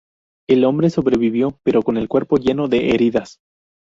[0.49, 3.37] El hombre sobrevivió pero con el cuerpo lleno de heridas.